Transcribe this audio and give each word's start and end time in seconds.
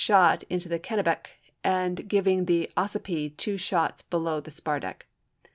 5, 0.01 0.07
mt, 0.07 0.07
shot 0.07 0.43
into 0.49 0.67
the 0.67 0.79
Kennebec, 0.79 1.27
and 1.63 2.09
giving 2.09 2.45
the 2.45 2.71
Ossipee 2.75 3.37
two 3.37 3.55
shots 3.59 4.01
below 4.01 4.39
the 4.39 4.49
spar 4.49 4.79
deck. 4.79 5.05